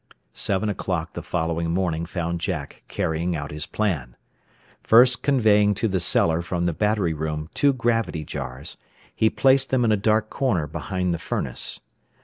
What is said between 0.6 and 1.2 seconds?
o'clock